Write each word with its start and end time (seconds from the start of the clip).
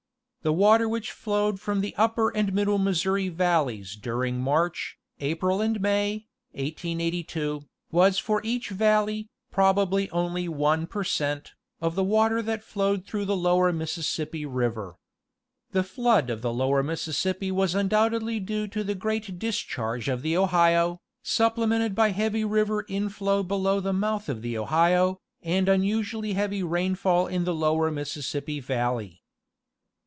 The 0.43 0.51
water 0.51 0.89
which 0.89 1.11
flowed 1.11 1.59
from 1.59 1.81
the 1.81 1.93
upper 1.97 2.35
and 2.35 2.51
middle 2.51 2.79
Mis 2.79 3.03
souri 3.03 3.31
valleys 3.31 3.95
during 3.95 4.41
March, 4.41 4.97
April 5.19 5.61
and 5.61 5.79
May, 5.79 6.25
1882, 6.53 7.65
was 7.91 8.17
for 8.17 8.41
each 8.43 8.69
valley, 8.69 9.29
probably 9.51 10.09
only 10.09 10.49
1 10.49 10.87
per 10.87 11.03
cent. 11.03 11.51
of 11.79 11.93
the 11.93 12.03
water 12.03 12.41
that 12.41 12.63
flowed 12.63 13.05
through 13.05 13.25
the 13.25 13.37
lower 13.37 13.71
Mississippi 13.71 14.43
river. 14.43 14.95
The 15.73 15.83
flood 15.83 16.31
of 16.31 16.41
the 16.41 16.51
lower 16.51 16.81
Mississippi 16.81 17.51
was 17.51 17.75
undoubtedly 17.75 18.39
due 18.39 18.67
to 18.69 18.83
the 18.83 18.95
great 18.95 19.37
discharge 19.37 20.09
of 20.09 20.23
the 20.23 20.35
Ohio, 20.35 20.97
supple 21.21 21.67
mented 21.67 21.93
by 21.93 22.09
heavy 22.09 22.43
river 22.43 22.83
inflow 22.89 23.43
below 23.43 23.79
the 23.79 23.93
mouth 23.93 24.27
of 24.27 24.41
the 24.41 24.57
Ohio, 24.57 25.19
and 25.43 25.67
the 25.67 25.73
unusually 25.73 26.33
heavy 26.33 26.63
rainfall 26.63 27.27
in 27.27 27.43
the 27.43 27.53
lower 27.53 27.91
Mississippi 27.91 28.59
valley. 28.59 29.19